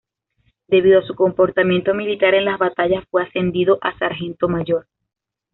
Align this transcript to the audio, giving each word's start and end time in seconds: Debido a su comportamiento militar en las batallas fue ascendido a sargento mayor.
Debido 0.67 0.97
a 0.99 1.03
su 1.05 1.13
comportamiento 1.13 1.93
militar 1.93 2.33
en 2.33 2.45
las 2.45 2.57
batallas 2.57 3.05
fue 3.11 3.21
ascendido 3.21 3.77
a 3.81 3.95
sargento 3.99 4.49
mayor. 4.49 4.87